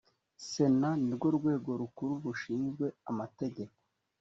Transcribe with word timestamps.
sena 0.47 0.89
ni 1.03 1.09
rwo 1.15 1.27
rwego 1.37 1.69
rukuru 1.81 2.13
rushinzwe 2.25 2.85
amategeko 3.09 3.75